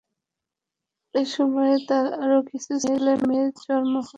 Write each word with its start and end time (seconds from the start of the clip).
এ 1.15 1.23
সময়ে 1.33 1.75
তার 1.87 2.05
আরো 2.15 2.37
কিছু 2.49 2.73
ছেলে-মেয়ের 2.79 3.51
জন্ম 3.63 3.93
হয়। 3.97 4.09